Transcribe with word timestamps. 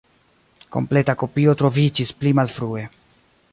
Kompleta 0.75 1.15
kopio 1.23 1.55
troviĝis 1.61 2.13
pli 2.21 2.35
malfrue. 2.41 2.87